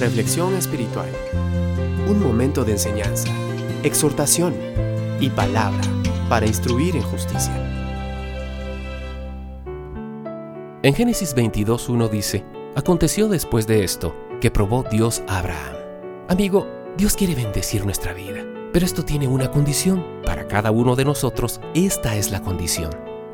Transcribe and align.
Reflexión 0.00 0.54
espiritual. 0.54 1.08
Un 2.08 2.22
momento 2.22 2.64
de 2.64 2.72
enseñanza, 2.72 3.28
exhortación 3.82 4.54
y 5.18 5.28
palabra 5.28 5.80
para 6.28 6.46
instruir 6.46 6.94
en 6.94 7.02
justicia. 7.02 7.52
En 10.84 10.94
Génesis 10.94 11.34
22.1 11.34 12.08
dice, 12.10 12.44
Aconteció 12.76 13.28
después 13.28 13.66
de 13.66 13.82
esto 13.82 14.14
que 14.40 14.52
probó 14.52 14.84
Dios 14.84 15.24
a 15.26 15.38
Abraham. 15.40 15.74
Amigo, 16.28 16.68
Dios 16.96 17.16
quiere 17.16 17.34
bendecir 17.34 17.84
nuestra 17.84 18.12
vida, 18.12 18.44
pero 18.72 18.86
esto 18.86 19.04
tiene 19.04 19.26
una 19.26 19.50
condición. 19.50 20.06
Para 20.24 20.46
cada 20.46 20.70
uno 20.70 20.94
de 20.94 21.06
nosotros, 21.06 21.60
esta 21.74 22.14
es 22.14 22.30
la 22.30 22.40
condición. 22.40 22.90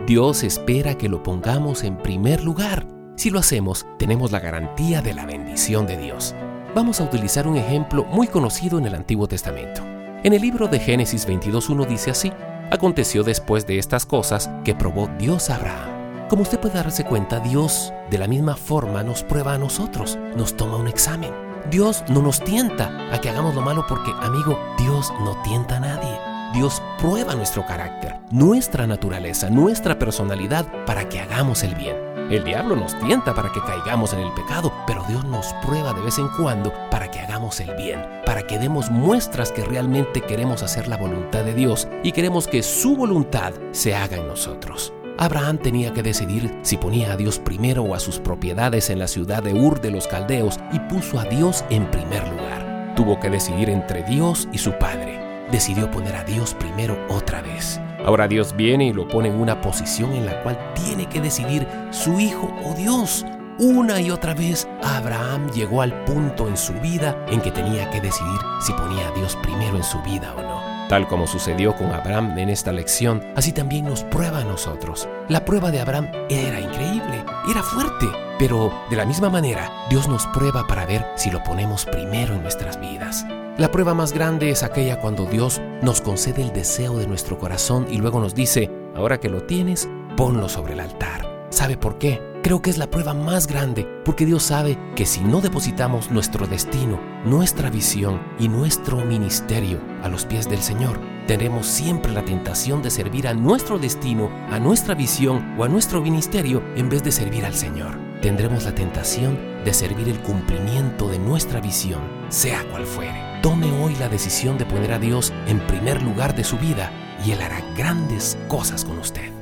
Dios 0.07 0.43
espera 0.43 0.97
que 0.97 1.11
lo 1.11 1.23
pongamos 1.23 1.85
en 1.85 1.99
primer 1.99 2.43
lugar. 2.43 2.87
Si 3.17 3.29
lo 3.29 3.39
hacemos, 3.39 3.87
tenemos 3.99 4.33
la 4.33 4.41
garantía 4.41 5.03
de 5.03 5.13
la 5.13 5.27
bendición 5.27 5.87
de 5.87 5.99
Dios. 5.99 6.35
Vamos 6.75 7.01
a 7.01 7.05
utilizar 7.05 7.47
un 7.47 7.57
ejemplo 7.57 8.05
muy 8.05 8.27
conocido 8.27 8.79
en 8.79 8.87
el 8.87 8.97
Antiguo 8.97 9.29
Testamento. 9.29 9.81
En 10.25 10.33
el 10.33 10.43
libro 10.43 10.67
de 10.67 10.81
Génesis 10.81 11.25
22.1 11.25 11.87
dice 11.87 12.11
así, 12.11 12.33
Aconteció 12.73 13.23
después 13.23 13.65
de 13.65 13.79
estas 13.79 14.05
cosas 14.05 14.51
que 14.65 14.75
probó 14.75 15.09
Dios 15.17 15.51
a 15.51 15.57
Abraham. 15.57 16.27
Como 16.29 16.43
usted 16.43 16.59
puede 16.59 16.75
darse 16.75 17.05
cuenta, 17.05 17.39
Dios 17.39 17.93
de 18.11 18.19
la 18.19 18.27
misma 18.27 18.57
forma 18.57 19.05
nos 19.05 19.23
prueba 19.23 19.55
a 19.55 19.59
nosotros, 19.59 20.19
nos 20.37 20.57
toma 20.57 20.77
un 20.77 20.89
examen. 20.89 21.33
Dios 21.71 22.03
no 22.09 22.23
nos 22.23 22.43
tienta 22.43 22.91
a 23.15 23.21
que 23.21 23.31
hagamos 23.31 23.55
lo 23.55 23.61
malo 23.61 23.85
porque, 23.89 24.11
amigo, 24.21 24.59
Dios 24.77 25.13
no 25.21 25.41
tienta 25.43 25.77
a 25.77 25.81
nadie. 25.81 26.19
Dios 26.55 26.83
prueba 26.99 27.37
nuestro 27.37 27.65
carácter, 27.67 28.17
nuestra 28.33 28.89
naturaleza, 28.89 29.49
nuestra 29.49 29.97
personalidad 29.97 30.67
para 30.87 31.09
que 31.09 31.21
hagamos 31.21 31.63
el 31.63 31.77
bien. 31.77 32.14
El 32.31 32.43
diablo 32.43 32.75
nos 32.75 32.99
tienta 33.01 33.35
para 33.35 33.53
que 33.53 33.61
caigamos 33.61 34.15
en 34.15 34.21
el 34.21 34.33
pecado, 34.33 34.73
pero 34.87 35.05
Dios 35.07 35.25
nos 35.27 35.53
prueba 35.63 35.93
de 35.93 36.01
vez 36.01 36.19
en 36.19 36.29
cuando 36.29 36.73
para 36.91 37.11
que 37.11 37.21
hagamos 37.21 37.61
el 37.61 37.75
bien, 37.75 38.03
para 38.25 38.47
que 38.47 38.59
demos 38.59 38.91
muestras 38.91 39.53
que 39.53 39.63
realmente 39.63 40.23
queremos 40.23 40.63
hacer 40.63 40.89
la 40.89 40.97
voluntad 40.97 41.45
de 41.45 41.55
Dios 41.55 41.87
y 42.03 42.13
queremos 42.13 42.49
que 42.49 42.63
su 42.63 42.97
voluntad 42.97 43.53
se 43.73 43.95
haga 43.95 44.17
en 44.17 44.27
nosotros. 44.27 44.95
Abraham 45.19 45.59
tenía 45.59 45.93
que 45.93 46.03
decidir 46.03 46.59
si 46.63 46.77
ponía 46.77 47.13
a 47.13 47.17
Dios 47.17 47.39
primero 47.39 47.83
o 47.83 47.95
a 47.95 48.01
sus 48.01 48.19
propiedades 48.19 48.91
en 48.91 48.99
la 48.99 49.07
ciudad 49.07 49.43
de 49.43 49.53
Ur 49.53 49.81
de 49.81 49.91
los 49.91 50.09
Caldeos 50.09 50.59
y 50.73 50.81
puso 50.81 51.21
a 51.21 51.25
Dios 51.25 51.65
en 51.69 51.91
primer 51.91 52.27
lugar. 52.27 52.95
Tuvo 52.97 53.21
que 53.21 53.31
decidir 53.31 53.69
entre 53.69 54.03
Dios 54.03 54.49
y 54.51 54.59
su 54.59 54.73
padre. 54.73 55.24
Decidió 55.51 55.91
poner 55.91 56.17
a 56.17 56.25
Dios 56.25 56.55
primero 56.55 56.97
otra 57.09 57.43
vez. 57.43 57.81
Ahora 58.05 58.29
Dios 58.29 58.55
viene 58.55 58.87
y 58.87 58.93
lo 58.93 59.09
pone 59.09 59.29
en 59.29 59.41
una 59.41 59.61
posición 59.61 60.13
en 60.13 60.27
la 60.27 60.43
cual 60.43 60.59
tiene 60.75 61.09
que 61.09 61.21
decidir 61.21 61.67
su 61.91 62.21
hijo 62.21 62.53
o 62.65 62.75
Dios. 62.75 63.25
Una 63.59 64.01
y 64.01 64.11
otra 64.11 64.35
vez 64.35 64.67
Abraham 64.83 65.51
llegó 65.53 65.81
al 65.81 66.05
punto 66.05 66.49
en 66.49 66.57
su 66.57 66.73
vida 66.75 67.17
en 67.29 67.41
que 67.41 67.53
tenía 67.53 67.89
que 67.91 68.01
decidir 68.01 68.41
si 68.61 68.73
ponía 68.73 69.09
a 69.09 69.13
Dios 69.13 69.37
primero 69.43 69.77
en 69.77 69.85
su 69.85 70.01
vida 70.03 70.35
o 70.37 70.43
no. 70.43 70.89
Tal 70.89 71.07
como 71.09 71.27
sucedió 71.27 71.75
con 71.77 71.93
Abraham 71.93 72.37
en 72.37 72.51
esta 72.51 72.73
lección, 72.73 73.23
así 73.37 73.53
también 73.53 73.87
nos 73.87 74.05
prueba 74.05 74.41
a 74.41 74.45
nosotros. 74.45 75.09
La 75.29 75.45
prueba 75.45 75.71
de 75.71 75.81
Abraham 75.81 76.11
era 76.29 76.61
increíble, 76.61 77.25
era 77.49 77.63
fuerte, 77.63 78.07
pero 78.39 78.73
de 78.91 78.97
la 78.97 79.05
misma 79.05 79.31
manera 79.31 79.71
Dios 79.91 80.09
nos 80.09 80.27
prueba 80.29 80.67
para 80.67 80.87
ver 80.87 81.05
si 81.17 81.31
lo 81.31 81.43
ponemos 81.43 81.85
primero 81.85 82.35
en 82.35 82.43
nuestras 82.43 82.81
vidas. 82.81 83.27
La 83.57 83.71
prueba 83.71 83.95
más 83.95 84.13
grande 84.13 84.51
es 84.51 84.63
aquella 84.63 85.01
cuando 85.01 85.27
Dios 85.27 85.61
nos 85.81 86.01
concede 86.01 86.43
el 86.43 86.53
deseo 86.53 86.99
de 86.99 87.07
nuestro 87.07 87.39
corazón 87.39 87.87
y 87.89 87.99
luego 87.99 88.21
nos 88.21 88.35
dice, 88.35 88.71
ahora 88.97 89.21
que 89.21 89.29
lo 89.29 89.45
tienes, 89.45 89.89
ponlo 90.17 90.49
sobre 90.49 90.73
el 90.73 90.81
altar. 90.81 91.47
¿Sabe 91.51 91.77
por 91.77 91.99
qué? 91.99 92.21
Creo 92.43 92.61
que 92.61 92.69
es 92.69 92.79
la 92.79 92.91
prueba 92.91 93.15
más 93.15 93.47
grande, 93.47 93.87
porque 94.05 94.27
Dios 94.27 94.43
sabe 94.43 94.77
que 94.97 95.07
si 95.07 95.21
no 95.21 95.41
depositamos 95.41 96.11
nuestro 96.11 96.47
destino, 96.47 97.01
nuestra 97.25 97.71
visión 97.71 98.21
y 98.39 98.49
nuestro 98.49 99.03
ministerio 99.05 99.81
a 100.03 100.09
los 100.09 100.27
pies 100.27 100.49
del 100.49 100.61
Señor, 100.61 101.01
tendremos 101.27 101.67
siempre 101.67 102.13
la 102.13 102.25
tentación 102.25 102.83
de 102.83 102.91
servir 102.91 103.29
a 103.29 103.35
nuestro 103.35 103.79
destino, 103.79 104.31
a 104.51 104.59
nuestra 104.59 104.95
visión 104.95 105.55
o 105.59 105.65
a 105.65 105.69
nuestro 105.69 106.03
ministerio 106.03 106.63
en 106.77 106.91
vez 106.91 107.03
de 107.03 107.13
servir 107.13 107.47
al 107.47 107.55
Señor. 107.55 108.04
Tendremos 108.25 108.65
la 108.65 108.75
tentación 108.75 109.39
de 109.67 109.75
servir 109.75 110.09
el 110.09 110.19
cumplimiento 110.21 111.11
de 111.11 111.19
nuestra 111.19 111.61
visión, 111.61 112.01
sea 112.31 112.65
cual 112.71 112.87
fuere. 112.87 113.21
Tome 113.43 113.71
hoy 113.83 113.95
la 113.97 114.09
decisión 114.09 114.57
de 114.57 114.65
poner 114.65 114.93
a 114.93 114.99
Dios 114.99 115.31
en 115.47 115.61
primer 115.67 116.03
lugar 116.03 116.35
de 116.35 116.43
su 116.43 116.57
vida 116.57 116.91
y 117.23 117.33
Él 117.33 117.43
hará 117.43 117.61
grandes 117.77 118.39
cosas 118.49 118.87
con 118.87 118.99
usted. 118.99 119.34